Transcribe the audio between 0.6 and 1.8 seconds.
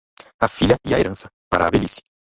e a herança, para a